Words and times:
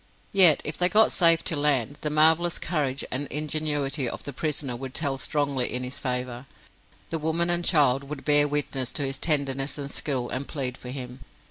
Yet 0.31 0.61
if 0.65 0.79
they 0.79 0.89
got 0.89 1.11
safe 1.11 1.43
to 1.43 1.55
land, 1.55 1.99
the 2.01 2.09
marvellous 2.09 2.57
courage 2.57 3.05
and 3.11 3.27
ingenuity 3.27 4.09
of 4.09 4.23
the 4.23 4.33
prisoner 4.33 4.75
would 4.75 4.95
tell 4.95 5.19
strongly 5.19 5.71
in 5.71 5.83
his 5.83 5.99
favour. 5.99 6.47
The 7.11 7.19
woman 7.19 7.51
and 7.51 7.63
child 7.63 8.05
would 8.05 8.25
bear 8.25 8.47
witness 8.47 8.91
to 8.93 9.03
his 9.05 9.19
tenderness 9.19 9.77
and 9.77 9.91
skill, 9.91 10.27
and 10.29 10.47
plead 10.47 10.75
for 10.75 10.89
him. 10.89 11.19